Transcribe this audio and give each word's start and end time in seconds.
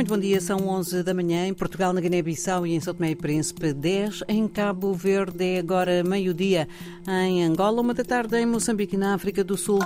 Muito 0.00 0.14
bom 0.14 0.18
dia, 0.18 0.40
são 0.40 0.66
11 0.66 1.02
da 1.02 1.12
manhã 1.12 1.46
em 1.46 1.52
Portugal, 1.52 1.92
na 1.92 2.00
Guiné-Bissau 2.00 2.66
e 2.66 2.74
em 2.74 2.80
São 2.80 2.94
Tomé 2.94 3.10
e 3.10 3.14
Príncipe, 3.14 3.74
10 3.74 4.24
em 4.28 4.48
Cabo 4.48 4.94
Verde, 4.94 5.44
é 5.44 5.58
agora 5.58 6.02
meio-dia 6.02 6.66
em 7.06 7.44
Angola, 7.44 7.82
uma 7.82 7.92
da 7.92 8.02
tarde 8.02 8.34
em 8.38 8.46
Moçambique 8.46 8.96
na 8.96 9.12
África 9.12 9.44
do 9.44 9.58
Sul. 9.58 9.78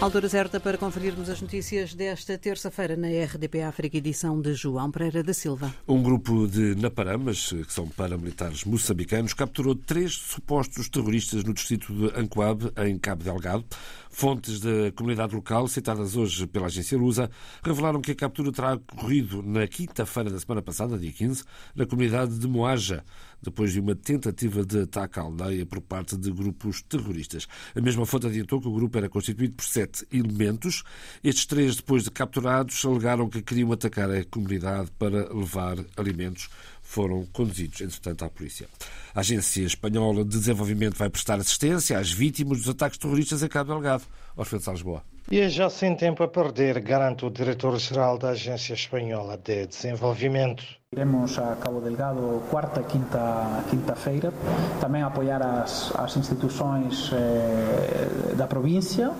Altura 0.00 0.30
certa 0.30 0.58
para 0.58 0.78
conferirmos 0.78 1.28
as 1.28 1.42
notícias 1.42 1.92
desta 1.92 2.38
terça-feira 2.38 2.96
na 2.96 3.06
RDP 3.06 3.60
África, 3.60 3.98
edição 3.98 4.40
de 4.40 4.54
João 4.54 4.90
Pereira 4.90 5.22
da 5.22 5.34
Silva. 5.34 5.74
Um 5.86 6.02
grupo 6.02 6.48
de 6.48 6.74
Naparamas, 6.74 7.50
que 7.50 7.70
são 7.70 7.86
paramilitares 7.86 8.64
moçambicanos, 8.64 9.34
capturou 9.34 9.74
três 9.74 10.14
supostos 10.14 10.88
terroristas 10.88 11.44
no 11.44 11.52
distrito 11.52 11.92
de 11.92 12.18
Ancoab, 12.18 12.72
em 12.78 12.98
Cabo 12.98 13.22
Delgado. 13.22 13.66
Fontes 14.12 14.58
da 14.58 14.90
comunidade 14.96 15.34
local, 15.36 15.68
citadas 15.68 16.16
hoje 16.16 16.44
pela 16.46 16.66
agência 16.66 16.98
Lusa, 16.98 17.30
revelaram 17.62 18.00
que 18.00 18.10
a 18.10 18.14
captura 18.14 18.50
terá 18.50 18.74
ocorrido 18.74 19.40
na 19.40 19.66
quinta-feira 19.68 20.28
da 20.28 20.38
semana 20.38 20.60
passada, 20.60 20.98
dia 20.98 21.12
15, 21.12 21.44
na 21.76 21.86
comunidade 21.86 22.36
de 22.36 22.48
Moaja, 22.48 23.04
depois 23.40 23.72
de 23.72 23.78
uma 23.78 23.94
tentativa 23.94 24.64
de 24.66 24.80
ataque 24.80 25.20
à 25.20 25.22
aldeia 25.22 25.64
por 25.64 25.80
parte 25.80 26.16
de 26.16 26.30
grupos 26.32 26.82
terroristas. 26.82 27.46
A 27.74 27.80
mesma 27.80 28.04
fonte 28.04 28.26
adiantou 28.26 28.60
que 28.60 28.68
o 28.68 28.74
grupo 28.74 28.98
era 28.98 29.08
constituído 29.08 29.54
por 29.54 29.64
sete 29.64 30.04
elementos. 30.12 30.82
Estes 31.22 31.46
três, 31.46 31.76
depois 31.76 32.02
de 32.02 32.10
capturados, 32.10 32.84
alegaram 32.84 33.28
que 33.28 33.40
queriam 33.40 33.72
atacar 33.72 34.10
a 34.10 34.24
comunidade 34.24 34.90
para 34.98 35.32
levar 35.32 35.78
alimentos 35.96 36.50
foram 36.90 37.24
conduzidos, 37.32 37.80
entretanto, 37.80 38.24
à 38.24 38.28
polícia. 38.28 38.68
A 39.14 39.20
Agência 39.20 39.62
Espanhola 39.62 40.24
de 40.24 40.30
Desenvolvimento 40.30 40.96
vai 40.96 41.08
prestar 41.08 41.38
assistência 41.38 41.96
às 41.96 42.10
vítimas 42.10 42.58
dos 42.58 42.68
ataques 42.68 42.98
terroristas 42.98 43.44
em 43.44 43.48
Cabo 43.48 43.72
Delgado. 43.72 44.02
Orfeu 44.36 44.58
de 44.58 44.70
Lisboa. 44.70 45.04
E 45.28 45.38
é 45.38 45.48
já 45.48 45.70
sem 45.70 45.94
tempo 45.94 46.22
a 46.22 46.28
perder, 46.28 46.80
garante 46.80 47.24
o 47.24 47.30
diretor-geral 47.30 48.18
da 48.18 48.30
Agência 48.30 48.74
Espanhola 48.74 49.36
de 49.36 49.66
Desenvolvimento. 49.66 50.64
Iremos 50.92 51.38
a 51.38 51.54
Cabo 51.54 51.80
Delgado 51.80 52.42
quarta, 52.50 52.82
quinta, 52.82 53.62
quinta-feira, 53.70 54.32
também 54.80 55.02
apoiar 55.02 55.40
as, 55.40 55.94
as 55.94 56.16
instituições 56.16 57.12
eh, 57.12 58.34
da 58.34 58.48
província 58.48 59.12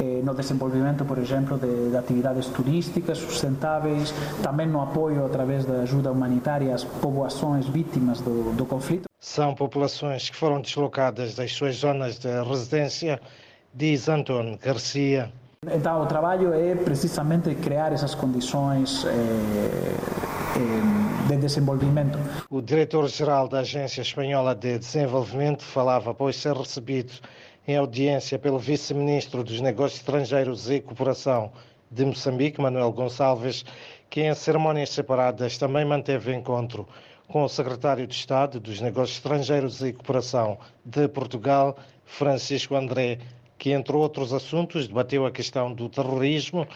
eh, 0.00 0.22
no 0.24 0.34
desenvolvimento, 0.34 1.04
por 1.04 1.18
exemplo, 1.18 1.58
de, 1.58 1.90
de, 1.90 1.96
atividades 1.96 2.46
turísticas 2.46 3.18
sustentáveis, 3.18 4.14
também 4.42 4.66
no 4.66 4.80
apoio 4.80 5.26
através 5.26 5.66
da 5.66 5.82
ajuda 5.82 6.10
humanitária 6.10 6.74
às 6.74 6.84
populações 6.84 7.66
vítimas 7.66 8.22
do, 8.22 8.56
do 8.56 8.64
conflito. 8.64 9.04
São 9.18 9.54
populações 9.54 10.30
que 10.30 10.36
foram 10.36 10.62
deslocadas 10.62 11.34
das 11.34 11.52
suas 11.52 11.76
zonas 11.76 12.18
de 12.18 12.30
residência, 12.44 13.20
diz 13.74 14.08
Antônio 14.08 14.58
Garcia. 14.58 15.30
Então, 15.70 16.00
o 16.00 16.06
trabalho 16.06 16.54
é 16.54 16.74
precisamente 16.74 17.54
criar 17.54 17.92
essas 17.92 18.14
condições 18.14 19.04
eh, 19.04 19.10
eh, 20.56 21.28
de 21.28 21.36
desenvolvimento. 21.36 22.18
O 22.48 22.62
diretor-geral 22.62 23.46
da 23.46 23.58
Agência 23.58 24.00
Espanhola 24.00 24.54
de 24.54 24.78
Desenvolvimento 24.78 25.62
falava 25.62 26.12
após 26.12 26.36
ser 26.36 26.56
recebido 26.56 27.12
em 27.68 27.76
audiência 27.76 28.38
pelo 28.38 28.58
vice-ministro 28.58 29.44
dos 29.44 29.60
Negócios 29.60 30.00
Estrangeiros 30.00 30.70
e 30.70 30.80
Cooperação 30.80 31.52
de 31.90 32.06
Moçambique, 32.06 32.58
Manuel 32.58 32.90
Gonçalves, 32.90 33.62
que 34.08 34.22
em 34.22 34.34
cerimónias 34.34 34.88
separadas 34.88 35.58
também 35.58 35.84
manteve 35.84 36.34
encontro 36.34 36.88
com 37.28 37.44
o 37.44 37.48
secretário 37.50 38.06
de 38.06 38.14
Estado 38.14 38.58
dos 38.58 38.80
Negócios 38.80 39.18
Estrangeiros 39.18 39.82
e 39.82 39.92
Cooperação 39.92 40.56
de 40.82 41.06
Portugal, 41.06 41.76
Francisco 42.06 42.74
André 42.74 43.18
que, 43.60 43.72
entre 43.72 43.94
outros 43.94 44.32
assuntos, 44.32 44.88
debateu 44.88 45.26
a 45.26 45.30
questão 45.30 45.70
do 45.70 45.86
terrorismo 45.86 46.66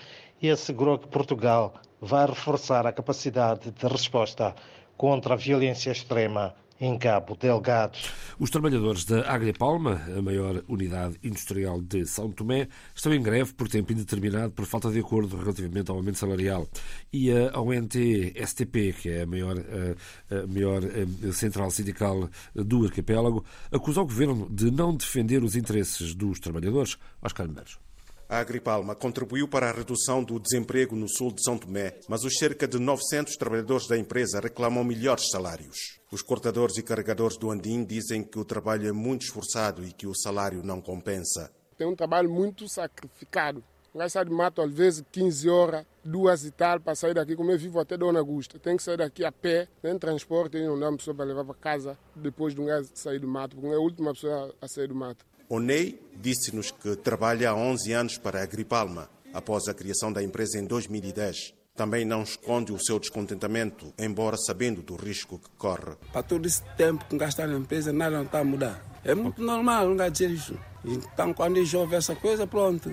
e 0.41 0.51
assegurou 0.51 0.99
que 0.99 1.09
Portugal 1.09 1.73
vai 1.99 2.27
reforçar 2.27 2.87
a 2.87 2.93
capacidade 2.93 3.71
de 3.71 3.87
resposta 3.87 4.55
contra 4.95 5.33
a 5.33 5.37
violência 5.37 5.91
extrema 5.91 6.55
em 6.81 6.99
Cabo 6.99 7.37
Delgado. 7.37 7.99
Os 8.39 8.51
trabalhadores 8.51 9.05
da 9.05 9.31
Agripalma, 9.31 10.03
a 10.17 10.21
maior 10.21 10.63
unidade 10.69 11.17
industrial 11.23 11.81
de 11.81 12.05
São 12.07 12.31
Tomé, 12.31 12.69
estão 12.95 13.15
em 13.15 13.23
greve 13.23 13.53
por 13.55 13.69
tempo 13.69 13.93
indeterminado 13.93 14.53
por 14.53 14.67
falta 14.67 14.91
de 14.91 14.99
acordo 14.99 15.37
relativamente 15.37 15.91
ao 15.91 15.97
aumento 15.97 16.19
salarial. 16.19 16.69
E 17.13 17.31
a 17.31 17.61
ONT-STP, 17.61 18.93
que 19.01 19.09
é 19.11 19.23
a 19.23 19.27
maior, 19.27 19.57
a 20.31 20.47
maior 20.47 20.83
central 21.33 21.71
sindical 21.71 22.29
do 22.55 22.85
arquipélago, 22.85 23.45
acusa 23.71 24.01
o 24.01 24.07
governo 24.07 24.49
de 24.51 24.71
não 24.71 24.95
defender 24.95 25.43
os 25.43 25.57
interesses 25.57 26.15
dos 26.15 26.41
trabalhadores. 26.41 26.97
Oscar 27.23 27.47
Medeiros. 27.47 27.79
A 28.27 28.39
Agripalma 28.39 28.95
contribuiu 28.95 29.47
para 29.47 29.69
a 29.69 29.73
redução 29.73 30.25
do 30.25 30.41
desemprego 30.41 30.97
no 30.97 31.07
sul 31.09 31.31
de 31.31 31.45
São 31.45 31.59
Tomé, 31.59 31.99
mas 32.09 32.25
os 32.25 32.39
cerca 32.39 32.67
de 32.67 32.79
900 32.79 33.37
trabalhadores 33.37 33.87
da 33.87 33.99
empresa 33.99 34.41
reclamam 34.41 34.83
melhores 34.83 35.29
salários. 35.29 36.01
Os 36.11 36.23
cortadores 36.23 36.79
e 36.79 36.83
carregadores 36.83 37.37
do 37.37 37.51
Andim 37.51 37.85
dizem 37.85 38.25
que 38.25 38.39
o 38.39 38.45
trabalho 38.45 38.89
é 38.89 38.93
muito 38.93 39.23
esforçado 39.23 39.85
e 39.85 39.93
que 39.93 40.07
o 40.07 40.15
salário 40.15 40.63
não 40.65 40.81
compensa. 40.81 41.53
Tem 41.77 41.87
um 41.87 41.95
trabalho 41.95 42.31
muito 42.31 42.67
sacrificado. 42.67 43.63
Sai 44.09 44.25
de 44.25 44.31
mato 44.31 44.61
às 44.61 44.73
vezes 44.73 45.05
15 45.13 45.49
horas, 45.49 45.87
duas 46.03 46.45
e 46.45 46.51
tal, 46.51 46.81
para 46.81 46.97
sair 46.97 47.15
daqui, 47.15 47.37
como 47.37 47.53
eu 47.53 47.59
vivo 47.59 47.79
até 47.79 47.97
Dona 47.97 48.19
Augusta. 48.19 48.59
Tem 48.59 48.77
que 48.77 48.83
sair 48.83 48.97
daqui 48.97 49.25
a 49.25 49.31
pé, 49.31 49.69
tem 49.83 49.97
transporte, 49.99 50.59
não 50.59 50.79
dá 50.79 50.89
uma 50.89 50.97
pessoa 50.97 51.15
para 51.15 51.27
levar 51.27 51.45
para 51.45 51.55
casa 51.55 51.99
depois 52.17 52.55
de 52.55 52.61
um 52.61 52.67
gajo 52.67 52.89
sair 52.95 53.21
do 53.21 53.29
mato, 53.29 53.55
porque 53.55 53.69
é 53.69 53.77
a 53.77 53.81
última 53.81 54.13
pessoa 54.13 54.53
a 54.61 54.67
sair 54.67 54.89
do 54.89 54.95
mato. 54.97 55.25
Onei 55.49 56.01
disse-nos 56.21 56.71
que 56.71 56.97
trabalha 56.97 57.51
há 57.51 57.55
11 57.55 57.93
anos 57.93 58.19
para 58.19 58.41
a 58.41 58.43
Agripalma, 58.43 59.11
após 59.33 59.69
a 59.69 59.75
criação 59.75 60.13
da 60.13 60.23
empresa 60.23 60.59
em 60.59 60.65
2010. 60.65 61.55
Também 61.75 62.05
não 62.05 62.23
esconde 62.23 62.73
o 62.73 62.79
seu 62.79 63.01
descontentamento, 63.01 63.93
embora 63.99 64.37
sabendo 64.37 64.81
do 64.81 64.95
risco 64.95 65.39
que 65.39 65.51
corre. 65.59 65.97
Para 66.13 66.23
todo 66.23 66.47
esse 66.47 66.63
tempo 66.77 67.05
que 67.07 67.17
gastar 67.17 67.49
na 67.49 67.59
empresa, 67.59 67.93
nada 67.93 68.17
não 68.17 68.25
está 68.25 68.39
a 68.39 68.45
mudar. 68.45 68.81
É 69.05 69.15
muito 69.15 69.43
normal 69.43 69.89
não 69.89 70.09
dizer 70.09 70.31
isso. 70.31 70.57
Então, 70.85 71.35
quando 71.35 71.65
chove 71.67 71.97
essa 71.97 72.15
coisa, 72.15 72.47
pronto. 72.47 72.89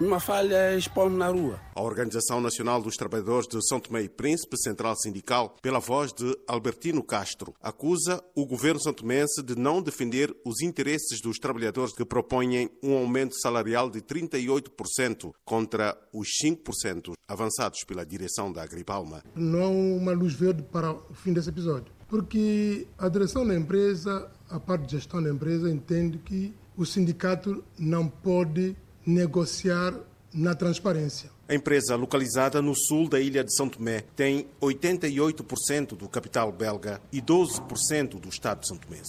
Uma 0.00 0.18
falha 0.18 0.74
expõe 0.74 1.10
na 1.10 1.28
rua. 1.28 1.60
A 1.74 1.82
Organização 1.82 2.40
Nacional 2.40 2.80
dos 2.80 2.96
Trabalhadores 2.96 3.46
de 3.46 3.58
São 3.68 3.78
Tomé 3.78 4.00
e 4.00 4.08
Príncipe, 4.08 4.56
Central 4.56 4.96
Sindical, 4.96 5.54
pela 5.60 5.78
voz 5.78 6.10
de 6.10 6.34
Albertino 6.48 7.02
Castro, 7.02 7.54
acusa 7.60 8.24
o 8.34 8.46
governo 8.46 8.80
santomense 8.80 9.42
de 9.42 9.54
não 9.54 9.82
defender 9.82 10.34
os 10.42 10.62
interesses 10.62 11.20
dos 11.20 11.36
trabalhadores 11.36 11.92
que 11.92 12.02
propõem 12.02 12.70
um 12.82 12.96
aumento 12.96 13.38
salarial 13.42 13.90
de 13.90 14.00
38% 14.00 15.34
contra 15.44 15.94
os 16.14 16.28
5% 16.42 17.12
avançados 17.28 17.84
pela 17.84 18.06
direção 18.06 18.50
da 18.50 18.62
Agripalma. 18.62 19.22
Não 19.34 19.62
há 19.62 19.68
uma 19.68 20.12
luz 20.12 20.32
verde 20.32 20.62
para 20.62 20.92
o 20.92 21.12
fim 21.12 21.34
desse 21.34 21.50
episódio, 21.50 21.92
porque 22.08 22.86
a 22.96 23.06
direção 23.06 23.46
da 23.46 23.54
empresa, 23.54 24.32
a 24.48 24.58
parte 24.58 24.86
de 24.86 24.92
gestão 24.92 25.22
da 25.22 25.28
empresa, 25.28 25.70
entende 25.70 26.16
que 26.16 26.54
o 26.74 26.86
sindicato 26.86 27.62
não 27.78 28.08
pode 28.08 28.74
negociar 29.06 29.94
na 30.32 30.54
transparência. 30.54 31.30
A 31.48 31.54
empresa, 31.54 31.96
localizada 31.96 32.62
no 32.62 32.76
sul 32.76 33.08
da 33.08 33.20
ilha 33.20 33.42
de 33.42 33.54
São 33.54 33.68
Tomé, 33.68 34.04
tem 34.14 34.46
88% 34.62 35.96
do 35.96 36.08
capital 36.08 36.52
belga 36.52 37.00
e 37.12 37.20
12% 37.20 38.20
do 38.20 38.28
Estado 38.28 38.60
de 38.60 38.68
São 38.68 38.76
Tomé. 38.76 39.00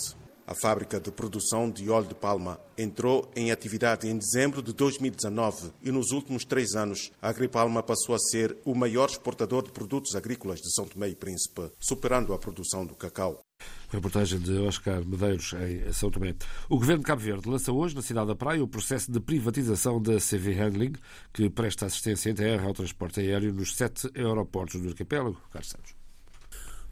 A 0.52 0.56
fábrica 0.56 1.00
de 1.00 1.12
produção 1.12 1.70
de 1.70 1.90
óleo 1.90 2.08
de 2.08 2.16
palma 2.16 2.60
entrou 2.78 3.30
em 3.36 3.52
atividade 3.52 4.08
em 4.08 4.18
dezembro 4.18 4.62
de 4.62 4.74
2019 4.74 5.72
e 5.82 5.92
nos 5.92 6.12
últimos 6.12 6.44
três 6.44 6.76
anos 6.76 7.12
a 7.22 7.30
Agripalma 7.30 7.82
passou 7.82 8.16
a 8.16 8.20
ser 8.20 8.58
o 8.66 8.76
maior 8.76 9.08
exportador 9.08 9.64
de 9.64 9.72
produtos 9.72 10.14
agrícolas 10.14 10.60
de 10.60 10.74
São 10.74 10.86
Tomé 10.86 11.08
e 11.08 11.16
Príncipe, 11.16 11.72
superando 11.80 12.34
a 12.34 12.38
produção 12.38 12.86
do 12.86 12.96
cacau. 12.96 13.40
Reportagem 13.90 14.40
de 14.40 14.58
Oscar 14.60 15.06
Medeiros 15.06 15.54
em 15.54 15.92
São 15.92 16.10
Tomé. 16.10 16.34
O 16.70 16.78
Governo 16.78 17.00
de 17.00 17.08
Cabo 17.08 17.22
Verde 17.22 17.50
lança 17.50 17.72
hoje, 17.72 17.96
na 17.96 18.02
cidade 18.02 18.28
da 18.28 18.36
Praia, 18.36 18.64
o 18.64 18.68
processo 18.68 19.12
de 19.12 19.20
privatização 19.20 20.02
da 20.02 20.18
CV 20.18 20.54
Handling, 20.54 20.94
que 21.34 21.50
presta 21.50 21.86
assistência 21.86 22.30
em 22.30 22.36
terra 22.36 22.68
ao 22.68 22.74
transporte 22.74 23.20
aéreo 23.20 23.54
nos 23.54 23.76
sete 23.76 24.10
aeroportos 24.16 24.82
do 24.82 24.90
arquipélago. 24.90 25.38
Carlos 25.52 25.70
Santos. 25.70 26.01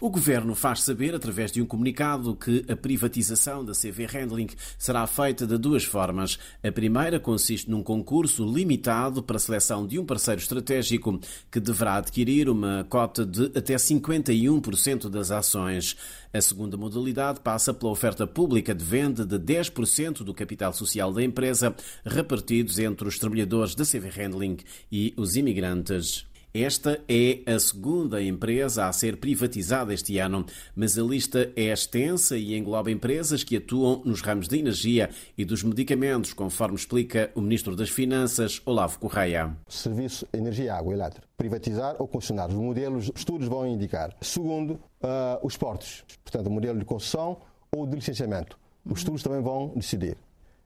O 0.02 0.10
Governo 0.10 0.56
faz 0.56 0.84
saber, 0.84 1.14
através 1.14 1.52
de 1.52 1.62
um 1.62 1.66
comunicado, 1.66 2.34
que 2.34 2.64
a 2.70 2.76
privatização 2.76 3.66
da 3.66 3.74
CV 3.74 4.06
Handling 4.06 4.48
será 4.78 5.06
feita 5.06 5.46
de 5.46 5.58
duas 5.58 5.84
formas. 5.84 6.40
A 6.64 6.72
primeira 6.72 7.20
consiste 7.20 7.70
num 7.70 7.84
concurso 7.84 8.46
limitado 8.46 9.22
para 9.22 9.36
a 9.36 9.40
seleção 9.40 9.86
de 9.86 10.00
um 10.00 10.06
parceiro 10.06 10.40
estratégico 10.40 11.20
que 11.52 11.60
deverá 11.60 11.96
adquirir 11.96 12.50
uma 12.50 12.86
cota 12.90 13.26
de 13.26 13.52
até 13.54 13.76
51% 13.76 15.10
das 15.10 15.32
ações. 15.32 15.98
A 16.34 16.40
segunda 16.40 16.78
modalidade 16.78 17.42
passa 17.42 17.74
pela 17.74 17.92
oferta 17.92 18.26
pública 18.26 18.74
de 18.74 18.86
venda 18.86 19.26
de 19.26 19.38
10% 19.38 20.24
do 20.24 20.34
capital 20.34 20.72
social 20.72 21.12
da 21.12 21.22
empresa, 21.22 21.76
repartidos 22.06 22.80
entre 22.80 23.06
os 23.06 23.20
trabalhadores 23.20 23.76
da 23.76 23.84
CV 23.84 24.08
Handling 24.16 24.60
e 24.90 25.14
os 25.18 25.36
imigrantes. 25.36 26.29
Esta 26.52 27.00
é 27.08 27.44
a 27.46 27.60
segunda 27.60 28.20
empresa 28.24 28.88
a 28.88 28.92
ser 28.92 29.18
privatizada 29.18 29.94
este 29.94 30.18
ano, 30.18 30.48
mas 30.76 30.98
a 30.98 31.04
lista 31.04 31.52
é 31.56 31.66
extensa 31.66 32.36
e 32.36 32.58
engloba 32.58 32.90
empresas 32.90 33.44
que 33.44 33.58
atuam 33.58 34.02
nos 34.04 34.22
ramos 34.22 34.48
da 34.48 34.58
energia 34.58 35.12
e 35.38 35.46
dos 35.46 35.62
medicamentos, 35.62 36.34
conforme 36.34 36.76
explica 36.76 37.30
o 37.36 37.42
Ministro 37.42 37.76
das 37.76 37.92
Finanças, 37.92 38.64
Olavo 38.66 38.98
Correia. 38.98 39.56
Serviço 39.68 40.28
Energia, 40.34 40.74
Água 40.74 40.92
Elétrica. 40.92 41.28
Privatizar 41.38 41.96
ou 42.00 42.08
concessionar. 42.08 42.50
Os 42.50 42.56
modelos, 42.56 43.12
estudos 43.16 43.48
vão 43.48 43.68
indicar. 43.68 44.18
Segundo, 44.20 44.72
uh, 44.72 45.46
os 45.46 45.56
portos. 45.56 46.04
Portanto, 46.24 46.48
o 46.48 46.52
modelo 46.52 46.80
de 46.80 46.86
concessão 46.86 47.38
ou 47.72 47.86
de 47.86 47.96
licenciamento. 47.96 48.58
Os 48.84 49.02
estudos 49.02 49.22
também 49.22 49.42
vão 49.42 49.72
decidir. 49.76 50.18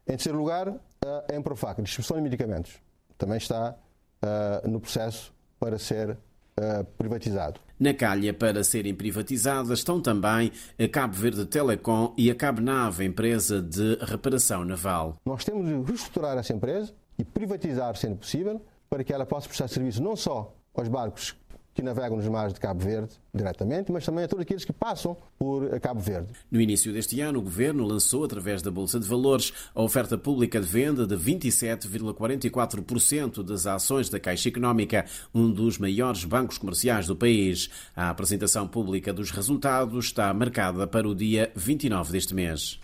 Em 0.07 0.11
terceiro 0.11 0.37
lugar, 0.37 0.69
a 1.29 1.35
Emprofac, 1.35 1.81
distribuição 1.81 2.15
de 2.15 2.23
medicamentos. 2.23 2.71
Também 3.17 3.35
está 3.35 3.75
uh, 4.23 4.69
no 4.69 4.79
processo 4.79 5.33
para 5.63 5.79
ser 5.79 6.09
uh, 6.09 6.83
privatizado. 6.97 7.57
Na 7.79 7.93
calha 7.93 8.33
para 8.33 8.65
serem 8.65 8.93
privatizadas 8.93 9.79
estão 9.79 10.01
também 10.01 10.51
a 10.77 10.87
Cabo 10.89 11.13
Verde 11.13 11.45
Telecom 11.45 12.13
e 12.17 12.29
a 12.29 12.35
Cabo 12.35 12.59
Nave, 12.59 13.05
empresa 13.05 13.61
de 13.61 13.95
reparação 14.01 14.65
naval. 14.65 15.15
Nós 15.25 15.45
temos 15.45 15.65
de 15.65 15.89
reestruturar 15.89 16.37
essa 16.37 16.51
empresa 16.51 16.93
e 17.17 17.23
privatizar, 17.23 17.95
sendo 17.95 18.17
possível, 18.17 18.61
para 18.89 19.05
que 19.05 19.13
ela 19.13 19.25
possa 19.25 19.47
prestar 19.47 19.69
serviço 19.69 20.03
não 20.03 20.17
só 20.17 20.53
aos 20.73 20.89
barcos 20.89 21.33
que 21.73 21.81
navegam 21.81 22.17
nos 22.17 22.27
mares 22.27 22.53
de 22.53 22.59
Cabo 22.59 22.83
Verde 22.83 23.15
diretamente, 23.33 23.91
mas 23.91 24.05
também 24.05 24.25
a 24.25 24.27
todos 24.27 24.43
aqueles 24.43 24.63
que 24.63 24.71
passam 24.71 25.17
por 25.37 25.79
Cabo 25.79 25.99
Verde. 25.99 26.29
No 26.51 26.61
início 26.61 26.93
deste 26.93 27.19
ano, 27.19 27.39
o 27.39 27.41
Governo 27.41 27.83
lançou, 27.83 28.23
através 28.23 28.61
da 28.61 28.69
Bolsa 28.69 28.99
de 28.99 29.07
Valores, 29.07 29.51
a 29.73 29.81
oferta 29.81 30.15
pública 30.17 30.59
de 30.59 30.67
venda 30.67 31.07
de 31.07 31.15
27,44% 31.15 33.41
das 33.43 33.65
ações 33.65 34.09
da 34.09 34.19
Caixa 34.19 34.49
Económica, 34.49 35.05
um 35.33 35.49
dos 35.51 35.79
maiores 35.79 36.25
bancos 36.25 36.59
comerciais 36.59 37.07
do 37.07 37.15
país. 37.15 37.71
A 37.95 38.09
apresentação 38.09 38.67
pública 38.67 39.11
dos 39.11 39.31
resultados 39.31 40.05
está 40.05 40.31
marcada 40.33 40.85
para 40.85 41.07
o 41.07 41.15
dia 41.15 41.51
29 41.55 42.11
deste 42.11 42.35
mês. 42.35 42.79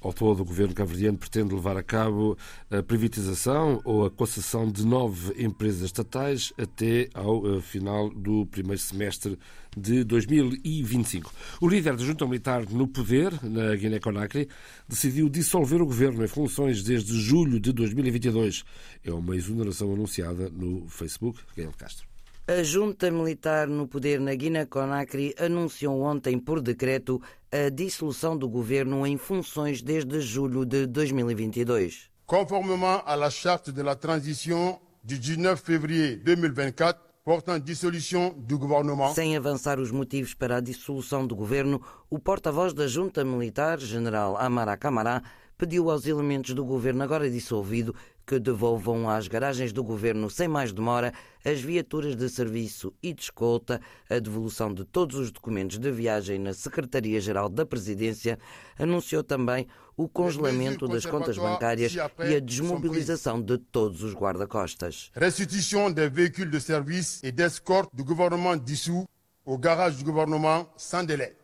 Ao 0.00 0.12
todo, 0.12 0.40
o 0.40 0.44
governo 0.44 0.74
cabo-verdiano 0.74 1.18
pretende 1.18 1.54
levar 1.54 1.76
a 1.76 1.82
cabo 1.82 2.36
a 2.70 2.82
privatização 2.82 3.80
ou 3.84 4.06
a 4.06 4.10
concessão 4.10 4.70
de 4.70 4.86
nove 4.86 5.34
empresas 5.42 5.82
estatais 5.82 6.52
até 6.58 7.08
ao 7.12 7.56
eh, 7.56 7.60
final 7.60 8.08
do 8.08 8.46
primeiro 8.46 8.80
semestre 8.80 9.38
de 9.76 10.02
2025. 10.04 11.32
O 11.60 11.68
líder 11.68 11.96
da 11.96 12.04
junta 12.04 12.26
militar 12.26 12.64
no 12.70 12.88
poder, 12.88 13.32
na 13.42 13.76
Guiné-Conakry, 13.76 14.48
decidiu 14.88 15.28
dissolver 15.28 15.82
o 15.82 15.86
governo 15.86 16.24
em 16.24 16.28
funções 16.28 16.82
desde 16.82 17.12
julho 17.20 17.60
de 17.60 17.72
2022. 17.72 18.64
É 19.04 19.12
uma 19.12 19.36
exoneração 19.36 19.92
anunciada 19.92 20.48
no 20.48 20.88
Facebook. 20.88 21.40
Gael 21.56 21.72
Castro. 21.76 22.09
A 22.48 22.62
junta 22.64 23.10
militar 23.10 23.68
no 23.68 23.86
poder 23.86 24.18
na 24.20 24.34
Guiné-Conakry 24.34 25.34
anunciou 25.38 26.02
ontem 26.02 26.38
por 26.38 26.60
decreto 26.60 27.20
a 27.52 27.68
dissolução 27.68 28.36
do 28.36 28.48
governo 28.48 29.06
em 29.06 29.16
funções 29.16 29.82
desde 29.82 30.20
julho 30.20 30.64
de 30.64 30.86
2022. 30.86 32.10
Conformément 32.26 33.02
à 33.06 33.14
la 33.14 33.30
charte 33.30 33.70
de 33.72 33.82
la 33.82 33.94
transition 33.94 34.80
du 35.04 35.18
19 35.18 35.60
février 35.62 36.16
2024, 36.16 37.00
portant 37.24 37.60
dissolution 37.60 38.34
du 38.36 38.58
gouvernement. 38.58 39.14
Sem 39.14 39.36
avançar 39.36 39.78
os 39.78 39.92
motivos 39.92 40.34
para 40.34 40.56
a 40.56 40.60
dissolução 40.60 41.26
do 41.26 41.36
governo, 41.36 41.80
o 42.08 42.18
porta-voz 42.18 42.72
da 42.72 42.88
junta 42.88 43.24
militar, 43.24 43.78
general 43.78 44.36
Amara 44.36 44.76
Camará, 44.76 45.22
pediu 45.56 45.90
aos 45.90 46.06
elementos 46.06 46.54
do 46.54 46.64
governo 46.64 47.02
agora 47.02 47.30
dissolvido 47.30 47.94
que 48.30 48.38
devolvam 48.38 49.10
às 49.10 49.26
garagens 49.26 49.72
do 49.72 49.82
governo 49.82 50.30
sem 50.30 50.46
mais 50.46 50.72
demora 50.72 51.12
as 51.44 51.60
viaturas 51.60 52.14
de 52.14 52.28
serviço 52.28 52.94
e 53.02 53.12
de 53.12 53.22
escolta, 53.22 53.80
a 54.08 54.20
devolução 54.20 54.72
de 54.72 54.84
todos 54.84 55.16
os 55.16 55.32
documentos 55.32 55.80
de 55.80 55.90
viagem 55.90 56.38
na 56.38 56.54
Secretaria-Geral 56.54 57.48
da 57.48 57.66
Presidência, 57.66 58.38
anunciou 58.78 59.24
também 59.24 59.66
o 59.96 60.08
congelamento 60.08 60.86
das 60.86 61.04
contas 61.04 61.36
bancárias 61.36 61.92
e 61.92 62.36
a 62.36 62.38
desmobilização 62.38 63.42
de 63.42 63.58
todos 63.58 64.04
os 64.04 64.14
guarda-costas. 64.14 65.10
Restituição 65.12 65.92
de 65.92 66.08
veículos 66.08 66.52
de 66.52 66.60
serviço 66.60 67.26
e 67.26 67.32
d'escorte 67.32 67.90
do 67.96 68.04
governo 68.04 68.56
dissous 68.60 69.06
au 69.44 69.58
garage 69.58 70.04
do 70.04 70.04
governo 70.04 70.68
sem 70.76 71.04
délai. 71.04 71.39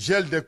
Gel 0.00 0.22
de. 0.22 0.44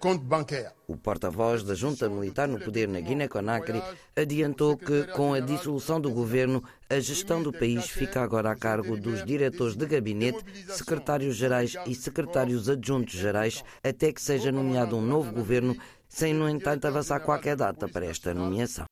O 0.86 0.96
porta-voz 0.96 1.64
da 1.64 1.74
junta 1.74 2.08
militar 2.08 2.46
no 2.46 2.60
poder 2.60 2.86
na 2.86 3.00
Guiné-Conakry 3.00 3.82
adiantou 4.14 4.76
que, 4.76 5.08
com 5.08 5.34
a 5.34 5.40
dissolução 5.40 6.00
do 6.00 6.08
governo, 6.08 6.62
a 6.88 7.00
gestão 7.00 7.42
do 7.42 7.52
país 7.52 7.88
fica 7.88 8.22
agora 8.22 8.52
a 8.52 8.56
cargo 8.56 8.96
dos 8.96 9.24
diretores 9.24 9.74
de 9.74 9.86
gabinete, 9.86 10.38
secretários-gerais 10.68 11.74
e 11.84 11.96
secretários 11.96 12.68
adjuntos 12.68 13.14
gerais, 13.14 13.64
até 13.82 14.12
que 14.12 14.22
seja 14.22 14.52
nomeado 14.52 14.96
um 14.96 15.02
novo 15.02 15.32
governo, 15.32 15.76
sem, 16.08 16.32
no 16.32 16.48
entanto, 16.48 16.84
avançar 16.84 17.18
qualquer 17.18 17.56
data 17.56 17.88
para 17.88 18.06
esta 18.06 18.32
nomeação. 18.32 18.84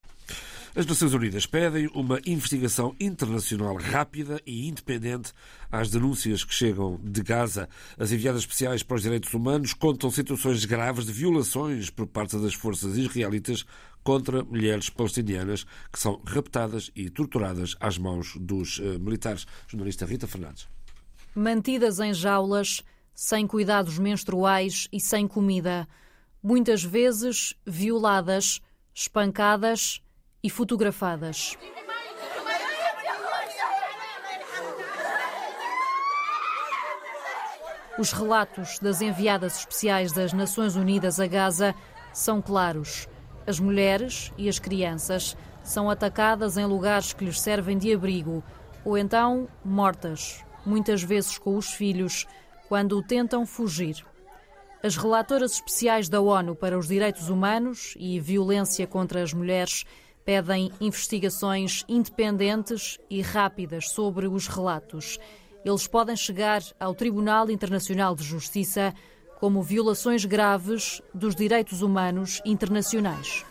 As 0.76 0.87
Nações 0.87 1.15
Unidas 1.15 1.47
pedem 1.47 1.88
uma 1.94 2.20
investigação 2.26 2.94
internacional 3.00 3.75
rápida 3.76 4.41
e 4.47 4.69
independente 4.69 5.32
às 5.73 5.91
denúncias 5.91 6.44
que 6.44 6.55
chegam 6.55 7.00
de 7.03 7.23
Gaza. 7.23 7.69
As 7.99 8.12
enviadas 8.12 8.43
especiais 8.43 8.82
para 8.82 8.97
os 8.97 9.03
direitos 9.03 9.32
humanos 9.32 9.73
contam 9.73 10.11
situações 10.11 10.65
graves 10.65 11.06
de 11.06 11.12
violações 11.12 11.91
por 11.91 12.06
parte 12.06 12.37
das 12.37 12.55
forças 12.55 12.97
israelitas 12.99 13.65
contra 14.05 14.44
mulheres 14.44 14.91
palestinianas 14.91 15.65
que 15.91 15.99
são 15.99 16.20
raptadas 16.25 16.91
e 16.94 17.09
torturadas 17.09 17.75
às 17.81 17.97
mãos 17.99 18.37
dos 18.38 18.79
uh, 18.79 19.00
militares. 19.00 19.47
Jornalista 19.67 20.05
Rita 20.05 20.26
Fernandes. 20.26 20.69
Mantidas 21.35 21.99
em 21.99 22.12
jaulas, 22.12 22.82
sem 23.14 23.47
cuidados 23.47 23.99
menstruais 23.99 24.87
e 24.93 25.00
sem 25.00 25.26
comida. 25.26 25.88
Muitas 26.43 26.85
vezes 26.85 27.55
violadas, 27.67 28.61
espancadas 28.94 30.00
e 30.43 30.49
fotografadas. 30.50 31.56
Os 37.99 38.12
relatos 38.12 38.79
das 38.79 39.00
enviadas 39.00 39.58
especiais 39.58 40.12
das 40.12 40.32
Nações 40.32 40.76
Unidas 40.76 41.19
a 41.19 41.26
Gaza 41.26 41.75
são 42.12 42.40
claros. 42.40 43.08
As 43.44 43.58
mulheres 43.58 44.32
e 44.38 44.49
as 44.49 44.58
crianças 44.58 45.37
são 45.64 45.90
atacadas 45.90 46.56
em 46.56 46.64
lugares 46.64 47.12
que 47.12 47.25
lhes 47.25 47.40
servem 47.40 47.76
de 47.76 47.93
abrigo 47.93 48.44
ou 48.85 48.96
então 48.96 49.49
mortas, 49.64 50.44
muitas 50.64 51.02
vezes 51.02 51.38
com 51.38 51.56
os 51.56 51.73
filhos, 51.73 52.26
quando 52.69 53.02
tentam 53.02 53.44
fugir. 53.44 54.05
As 54.82 54.96
relatoras 54.96 55.55
especiais 55.55 56.08
da 56.08 56.20
ONU 56.20 56.55
para 56.55 56.79
os 56.79 56.87
Direitos 56.87 57.29
Humanos 57.29 57.94
e 57.99 58.20
Violência 58.20 58.87
contra 58.87 59.23
as 59.23 59.32
Mulheres 59.32 59.85
pedem 60.29 60.71
investigações 60.79 61.87
independentes 61.89 62.99
e 63.09 63.23
rápidas 63.23 63.88
sobre 63.88 64.29
os 64.29 64.47
relatos. 64.47 65.19
Eles 65.64 65.87
podem 65.87 66.14
chegar 66.14 66.61
ao 66.79 66.95
Tribunal 66.95 67.50
Internacional 67.50 68.14
de 68.14 68.25
Justiça 68.25 68.93
como 69.41 69.62
violações 69.62 70.26
graves 70.26 71.00
dos 71.14 71.35
direitos 71.35 71.81
humanos 71.81 72.43
internacionais. 72.45 73.43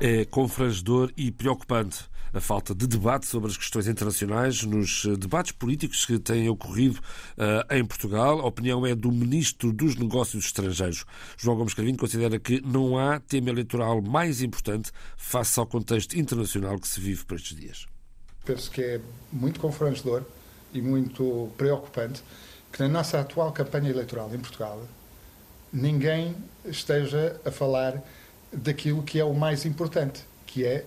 É 0.00 0.24
confrangedor 0.24 1.12
e 1.14 1.30
preocupante 1.30 2.08
a 2.34 2.40
falta 2.40 2.74
de 2.74 2.86
debate 2.86 3.26
sobre 3.26 3.48
as 3.48 3.56
questões 3.56 3.86
internacionais 3.86 4.62
nos 4.64 5.04
eh, 5.04 5.16
debates 5.16 5.52
políticos 5.52 6.04
que 6.04 6.18
têm 6.18 6.48
ocorrido 6.48 6.98
uh, 6.98 7.74
em 7.74 7.84
Portugal. 7.84 8.40
A 8.40 8.46
opinião 8.46 8.84
é 8.84 8.92
do 8.92 9.12
Ministro 9.12 9.72
dos 9.72 9.94
Negócios 9.94 10.46
Estrangeiros. 10.46 11.04
João 11.36 11.56
Gomes 11.56 11.74
Carvinho 11.74 11.96
considera 11.96 12.38
que 12.40 12.60
não 12.60 12.98
há 12.98 13.20
tema 13.20 13.50
eleitoral 13.50 14.02
mais 14.02 14.42
importante 14.42 14.90
face 15.16 15.60
ao 15.60 15.66
contexto 15.66 16.18
internacional 16.18 16.78
que 16.78 16.88
se 16.88 17.00
vive 17.00 17.24
por 17.24 17.36
estes 17.36 17.56
dias. 17.56 17.86
Penso 18.44 18.68
que 18.70 18.82
é 18.82 19.00
muito 19.32 19.60
confrangedor 19.60 20.24
e 20.72 20.82
muito 20.82 21.50
preocupante 21.56 22.20
que 22.72 22.80
na 22.80 22.88
nossa 22.88 23.20
atual 23.20 23.52
campanha 23.52 23.90
eleitoral 23.90 24.34
em 24.34 24.38
Portugal 24.40 24.82
ninguém 25.72 26.34
esteja 26.64 27.40
a 27.44 27.50
falar 27.52 28.02
daquilo 28.52 29.04
que 29.04 29.20
é 29.20 29.24
o 29.24 29.32
mais 29.32 29.64
importante, 29.64 30.24
que 30.46 30.64
é 30.64 30.84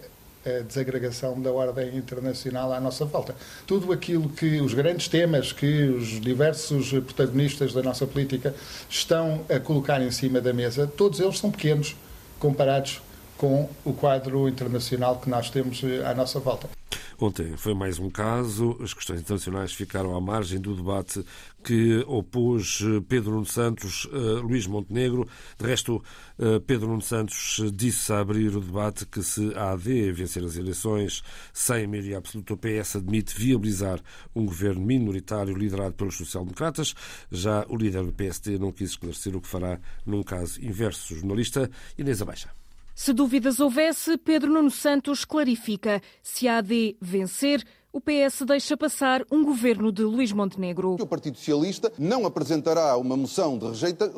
desagregação 0.68 1.40
da 1.42 1.52
ordem 1.52 1.96
internacional 1.96 2.72
à 2.74 2.80
nossa 2.80 3.06
volta. 3.06 3.36
Tudo 3.66 3.92
aquilo 3.92 4.30
que 4.30 4.62
os 4.62 4.74
grandes 4.74 5.08
temas 5.08 5.52
que 5.52 5.84
os 5.84 6.20
diversos 6.20 6.90
protagonistas 6.90 7.74
da 7.74 7.84
nossa 7.84 8.06
política 8.06 8.54
estão 8.90 9.42
a 9.50 9.60
colocar 9.60 10.02
em 10.02 10.12
cima 10.12 10.42
da 10.42 10.54
mesa, 10.54 10.88
todos 10.88 11.20
eles 11.20 11.38
são 11.38 11.52
pequenos 11.52 11.96
comparados 12.40 13.02
com 13.38 13.70
o 13.86 13.94
quadro 13.94 14.48
internacional 14.48 15.18
que 15.18 15.30
nós 15.30 15.50
temos 15.50 15.84
eh, 15.84 16.04
à 16.06 16.14
nossa 16.14 16.40
volta. 16.40 16.77
Ontem 17.20 17.58
foi 17.58 17.74
mais 17.74 17.98
um 17.98 18.12
caso. 18.12 18.78
As 18.80 18.94
questões 18.94 19.22
internacionais 19.22 19.74
ficaram 19.74 20.16
à 20.16 20.22
margem 20.22 20.62
do 20.62 20.76
debate 20.76 21.26
que 21.64 22.06
opôs 22.06 22.80
eh, 22.84 23.02
Pedro 23.10 23.32
Nuno 23.32 23.46
Santos 23.46 24.08
a 24.14 24.40
Luís 24.42 24.68
Montenegro. 24.68 25.28
De 25.58 25.66
resto, 25.66 26.04
eh, 26.38 26.60
Pedro 26.60 26.90
Nuno 26.90 27.02
Santos 27.02 27.60
disse 27.74 28.14
a 28.14 28.20
abrir 28.20 28.56
o 28.56 28.62
debate 28.62 29.08
que 29.08 29.24
se 29.24 29.52
a 29.56 29.72
AD 29.72 30.12
vencer 30.12 30.44
as 30.44 30.58
eleições 30.58 31.24
sem 31.52 31.88
maioria 31.88 32.20
absoluta, 32.20 32.54
o 32.54 32.58
PS 32.58 32.98
admite 32.98 33.36
viabilizar 33.36 34.00
um 34.36 34.46
governo 34.46 34.86
minoritário 34.86 35.58
liderado 35.58 35.96
pelos 35.96 36.16
social-democratas. 36.18 36.94
Já 37.32 37.66
o 37.68 37.76
líder 37.76 38.04
do 38.04 38.14
PSD 38.14 38.60
não 38.60 38.72
quis 38.72 38.92
esclarecer 38.92 39.36
o 39.36 39.42
que 39.42 39.48
fará 39.48 39.80
num 40.06 40.22
caso 40.22 40.64
inverso. 40.64 41.16
Jornalista 41.16 41.68
Inês 41.98 42.22
Abaixa. 42.22 42.67
Se 43.00 43.14
dúvidas 43.14 43.60
houvesse, 43.60 44.18
Pedro 44.18 44.52
Nuno 44.52 44.72
Santos 44.72 45.24
clarifica. 45.24 46.02
Se 46.24 46.48
a 46.48 46.58
AD 46.58 46.96
vencer, 47.00 47.64
o 47.92 48.02
PS 48.02 48.44
deixa 48.46 48.78
passar 48.78 49.24
um 49.32 49.44
governo 49.44 49.92
de 49.92 50.04
Luís 50.04 50.32
Montenegro. 50.32 50.98
O 51.00 51.08
Partido 51.08 51.38
Socialista 51.38 51.92
não 51.98 52.26
apresentará 52.26 52.96
uma 52.98 53.18
moção 53.18 53.58
de 53.58 53.66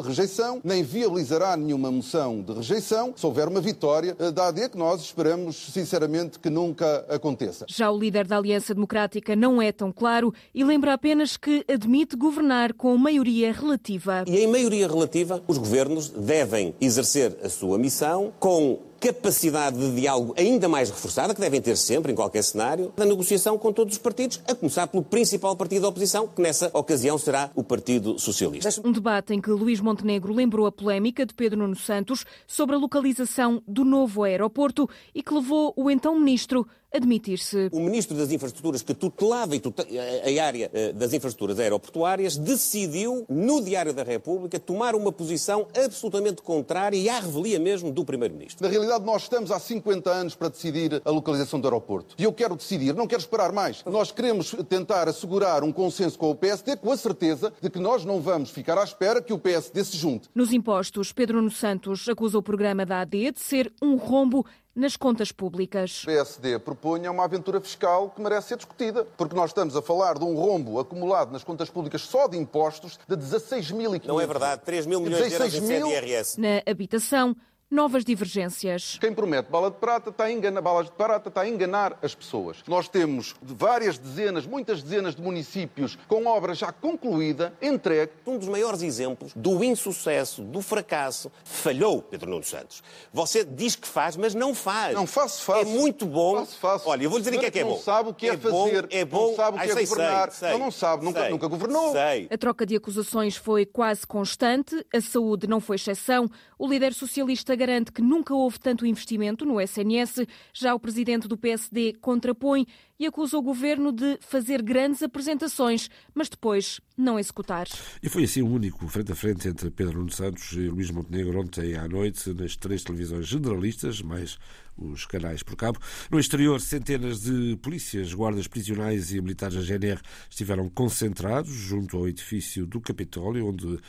rejeição, 0.02 0.60
nem 0.64 0.84
viabilizará 0.84 1.56
nenhuma 1.56 1.92
moção 1.92 2.42
de 2.42 2.54
rejeição, 2.54 3.14
se 3.16 3.26
houver 3.26 3.48
uma 3.48 3.62
vitória 3.62 4.16
eh, 4.20 4.32
da 4.32 4.48
AD, 4.48 4.70
que 4.70 4.78
nós 4.78 5.02
esperamos 5.02 5.56
sinceramente 5.56 6.40
que 6.40 6.50
nunca 6.50 7.06
aconteça. 7.08 7.66
Já 7.70 7.90
o 7.92 7.98
líder 7.98 8.28
da 8.28 8.38
Aliança 8.38 8.74
Democrática 8.74 9.36
não 9.36 9.62
é 9.62 9.72
tão 9.72 9.92
claro 9.92 10.34
e 10.54 10.64
lembra 10.64 10.94
apenas 10.94 11.38
que 11.38 11.64
admite 11.68 12.16
governar 12.16 12.74
com 12.74 12.98
maioria 12.98 13.54
relativa. 13.54 14.24
E 14.28 14.40
em 14.40 14.48
maioria 14.48 14.88
relativa, 14.88 15.42
os 15.48 15.58
governos 15.58 16.10
devem 16.10 16.76
exercer 16.82 17.38
a 17.44 17.50
sua 17.50 17.78
missão 17.78 18.34
com 18.40 18.89
capacidade 19.00 19.78
de 19.78 20.02
diálogo 20.02 20.34
ainda 20.38 20.68
mais 20.68 20.90
reforçada, 20.90 21.34
que 21.34 21.42
devem 21.42 21.62
ter 21.62 21.78
sempre, 21.78 22.12
em 22.12 22.16
qualquer 22.16 22.44
cenário, 22.44 22.92
da 22.96 23.06
negociação 23.06 23.58
com 23.58 23.72
todos 23.72 23.94
os 23.94 24.00
partidos, 24.00 24.42
a 24.48 24.54
começar 24.54 24.88
pelo 24.88 25.04
principal 25.04 25.56
partido 25.56 25.84
da 25.84 25.88
oposição, 25.90 26.28
que 26.28 26.42
nessa 26.42 26.70
ocasião 26.74 27.18
será 27.18 27.50
o 27.56 27.64
Partido 27.64 28.20
Socialista. 28.20 28.70
Um 28.84 28.92
debate 28.92 29.34
em 29.34 29.42
que 29.42 29.50
Luís 29.50 29.80
Montenegro 29.80 30.34
lembrou 30.34 30.66
a 30.66 30.72
polémica 30.72 31.26
de 31.26 31.34
Pedro 31.34 31.60
Nuno 31.60 31.76
Santos 31.76 32.26
sobre 32.46 32.76
a 32.76 32.80
localização 32.80 33.62
do 33.68 33.86
novo 33.86 34.24
aeroporto 34.24 34.90
e 35.14 35.24
que 35.24 35.34
levou 35.34 35.74
o 35.76 35.90
então 35.90 36.18
ministro 36.20 36.68
admitir-se. 36.94 37.70
O 37.72 37.80
Ministro 37.80 38.18
das 38.18 38.32
Infraestruturas, 38.32 38.82
que 38.82 38.94
tutelava 38.94 39.54
a 39.56 40.44
área 40.44 40.70
eh, 40.74 40.94
das 40.94 41.14
infraestruturas 41.14 41.60
aeroportuárias, 41.60 42.38
decidiu, 42.38 43.26
no 43.30 43.64
Diário 43.64 43.94
da 43.94 44.04
República, 44.04 44.60
tomar 44.60 44.96
uma 44.96 45.12
posição 45.12 45.68
absolutamente 45.76 46.42
contrária 46.42 46.98
e 46.98 47.10
à 47.10 47.20
revelia 47.20 47.60
mesmo 47.60 47.92
do 47.92 48.04
Primeiro-Ministro. 48.04 48.66
Na 48.66 48.72
realidade, 48.72 49.06
nós 49.06 49.24
estamos 49.24 49.52
há 49.52 49.60
50 49.60 50.10
anos 50.10 50.36
para 50.36 50.50
decidir 50.50 51.02
a 51.06 51.12
localização 51.12 51.60
do 51.60 51.68
aeroporto. 51.68 52.16
E 52.18 52.24
eu 52.24 52.34
quero 52.34 52.56
decidir, 52.56 52.94
não 52.96 53.08
quero 53.08 53.22
esperar 53.22 53.52
mais. 53.52 53.84
Nós 53.86 54.12
queremos 54.12 54.56
tentar 54.68 55.08
assegurar 55.08 55.64
um 55.64 55.72
consenso 55.72 56.18
com 56.18 56.32
o 56.32 56.36
PSD 56.36 56.78
com 56.78 56.92
a 56.92 56.98
certeza 56.98 57.54
de 57.62 57.70
que 57.70 57.80
nós 57.80 58.04
não 58.04 58.20
vamos 58.20 58.50
ficar 58.50 58.78
à 58.78 58.84
espera 58.84 59.22
que 59.22 59.34
o 59.34 59.38
PSD 59.38 59.84
se 59.84 59.98
junte. 59.98 60.30
Nos 60.34 60.52
impostos, 60.52 61.12
Pedro 61.12 61.38
Nuno 61.38 61.52
Santos 61.52 62.08
acusa 62.10 62.38
o 62.38 62.44
programa 62.44 62.86
da 62.86 63.02
AD 63.02 63.32
de 63.32 63.40
ser 63.40 63.72
um 63.82 63.96
rombo 63.96 64.46
nas 64.80 64.96
contas 64.96 65.32
públicas. 65.32 66.04
O 66.04 66.06
PSD 66.06 66.58
propunha 66.60 67.12
uma 67.12 67.26
aventura 67.26 67.60
fiscal 67.60 68.10
que 68.10 68.22
merece 68.22 68.50
ser 68.50 68.58
discutida, 68.58 69.06
porque 69.18 69.36
nós 69.36 69.50
estamos 69.50 69.76
a 69.76 69.82
falar 69.82 70.18
de 70.18 70.24
um 70.24 70.34
rombo 70.36 70.80
acumulado 70.80 71.32
nas 71.32 71.44
contas 71.44 71.70
públicas 71.70 72.02
só 72.02 72.28
de 72.28 72.38
impostos 72.38 72.98
de 73.08 73.16
16.500. 73.16 74.06
Não 74.06 74.20
é 74.20 74.26
verdade, 74.26 74.62
3 74.64 74.86
mil 74.86 75.02
milhões 75.02 75.28
de 75.28 75.34
euros 75.34 75.54
em 75.54 75.62
CDRS. 75.62 76.38
Na 76.40 76.64
habitação, 76.66 77.36
novas 77.70 78.04
divergências. 78.04 78.98
Quem 79.00 79.14
promete 79.14 79.52
bala 79.52 79.70
de 79.70 79.78
prata 79.78 80.10
está 80.10 80.24
a 80.26 80.32
enganar, 80.32 80.62
balas 80.62 80.88
de 80.88 80.92
prata 80.92 81.30
está 81.30 81.42
a 81.42 81.48
enganar 81.48 81.98
as 82.02 82.16
pessoas. 82.16 82.58
Nós 82.68 82.90
temos 82.90 83.36
várias 83.42 83.98
dezenas, 83.98 84.46
muitas 84.46 84.82
dezenas 84.82 85.16
de 85.16 85.22
municípios 85.22 85.98
com 86.08 86.26
obra 86.26 86.54
já 86.56 86.72
concluída, 86.72 87.54
entregue. 87.62 88.12
Um 88.26 88.38
dos 88.38 88.48
maiores 88.48 88.82
exemplos 88.82 89.34
do 89.36 89.64
insucesso, 89.64 90.42
do 90.42 90.62
fracasso, 90.62 91.32
falhou 91.44 92.02
Pedro 92.02 92.30
Nuno 92.30 92.44
Santos. 92.44 92.82
Você 93.14 93.44
diz 93.44 93.76
que 93.76 93.88
faz, 93.88 94.16
mas 94.16 94.34
não 94.34 94.56
faz. 94.56 94.94
Não 94.94 95.06
faço, 95.06 95.44
faço. 95.44 95.62
É 95.62 95.66
muito 95.66 96.06
bom. 96.06 96.38
Faço, 96.38 96.58
faço. 96.58 96.90
Olha, 96.90 97.04
eu 97.04 97.10
vou 97.10 97.20
dizer 97.20 97.36
o 97.36 97.40
que 97.40 97.46
é 97.46 97.52
que 97.52 97.60
é 97.60 97.64
bom. 97.64 97.72
Não 97.72 97.80
sabe 97.80 98.10
o 98.10 98.14
que 98.14 98.28
é, 98.28 98.34
é 98.34 98.38
fazer. 98.38 98.82
Bom, 98.82 98.88
é 98.90 99.06
bom. 99.06 99.28
Não 99.30 99.36
sabe 99.36 99.58
o 99.58 99.60
que 99.60 99.66
Ai, 99.66 99.72
é 99.72 99.74
sei, 99.74 99.86
governar. 99.86 100.32
Sei, 100.32 100.50
sei, 100.50 100.58
não, 100.58 100.66
não 100.66 100.72
sabe, 100.72 101.06
nunca, 101.06 101.22
sei, 101.22 101.30
nunca 101.30 101.48
governou. 101.48 101.92
Sei. 101.92 102.28
A 102.32 102.38
troca 102.38 102.66
de 102.66 102.76
acusações 102.76 103.36
foi 103.36 103.66
quase 103.66 104.08
constante. 104.08 104.86
A 104.94 105.02
saúde 105.02 105.48
não 105.48 105.60
foi 105.60 105.76
exceção. 105.76 106.30
O 106.58 106.68
líder 106.68 106.94
socialista 106.94 107.56
garante 107.60 107.92
que 107.92 108.02
nunca 108.02 108.34
houve 108.34 108.60
tanto 108.60 108.86
investimento 108.86 109.46
no 109.46 109.60
SNS. 109.60 110.26
Já 110.54 110.74
o 110.74 110.80
presidente 110.80 111.28
do 111.28 111.38
PSD 111.38 111.94
contrapõe 112.02 112.66
e 112.98 113.06
acusa 113.06 113.38
o 113.38 113.42
governo 113.42 113.92
de 113.92 114.18
fazer 114.22 114.62
grandes 114.62 115.04
apresentações, 115.04 115.90
mas 116.14 116.30
depois 116.30 116.82
não 116.98 117.20
executar. 117.20 117.68
E 118.02 118.10
foi 118.10 118.24
assim 118.24 118.42
o 118.42 118.50
único 118.50 118.88
frente 118.88 119.12
a 119.12 119.16
frente 119.16 119.48
entre 119.48 119.70
Pedro 119.70 120.00
Nuno 120.00 120.12
Santos 120.12 120.52
e 120.54 120.68
Luís 120.68 120.90
Montenegro 120.92 121.40
ontem 121.40 121.76
à 121.76 121.88
noite 121.88 122.34
nas 122.34 122.56
três 122.56 122.84
televisões 122.84 123.28
generalistas, 123.28 124.02
mais 124.02 124.38
os 124.82 125.06
canais 125.06 125.44
por 125.44 125.56
cabo. 125.56 125.80
No 126.10 126.20
exterior, 126.20 126.60
centenas 126.62 127.22
de 127.22 127.58
polícias, 127.62 128.14
guardas 128.14 128.48
prisionais 128.48 129.12
e 129.12 129.22
militares 129.22 129.56
da 129.56 129.62
GNR 129.62 130.00
estiveram 130.30 130.70
concentrados 130.70 131.54
junto 131.54 131.98
ao 131.98 132.08
edifício 132.08 132.66
do 132.66 132.80
Capitólio, 132.80 133.48
onde, 133.48 133.80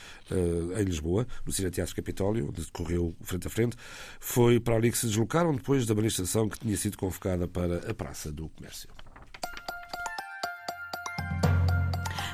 em 0.79 0.85
Lisboa, 0.85 1.27
no 1.47 1.53
Cine 1.53 1.71
Teatro 1.71 1.95
Capitólio, 1.95 2.49
onde 2.49 2.63
decorreu 2.63 3.15
frente 3.23 3.47
a 3.47 3.51
frente. 3.51 3.77
Foi 4.19 4.59
para 4.59 4.77
ali 4.77 4.91
que 4.91 4.99
se 4.99 5.07
deslocaram 5.07 5.55
depois 5.55 5.87
da 5.87 5.95
manifestação 5.95 6.49
que 6.49 6.59
tinha 6.59 6.77
sido 6.77 6.99
convocada 6.99 7.47
para 7.47 7.91
a 7.91 7.95
Praça 7.95 8.33
do 8.33 8.49
Comércio. 8.49 8.89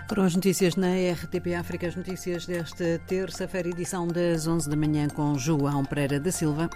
Foram 0.09 0.23
as 0.23 0.37
notícias 0.37 0.77
na 0.77 0.87
RTP 1.13 1.55
África, 1.59 1.89
as 1.89 1.97
notícias 1.97 2.47
desta 2.47 3.01
terça-feira, 3.09 3.69
edição 3.69 4.07
das 4.07 4.47
11 4.47 4.71
da 4.71 4.77
manhã 4.77 5.09
com 5.09 5.37
João 5.37 5.85
Pereira 5.85 6.21
da 6.21 6.31
Silva. 6.31 6.71